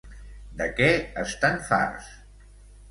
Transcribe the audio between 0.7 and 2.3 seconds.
què estan farts?